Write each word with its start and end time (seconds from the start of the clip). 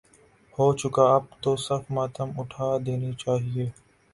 ہو 0.53 0.65
چکا 0.79 1.05
اب 1.15 1.23
تو 1.41 1.51
صف 1.65 1.83
ماتم 1.95 2.29
اٹھاد 2.39 2.81
ینی 2.89 3.11
چاہیے۔ 3.21 3.65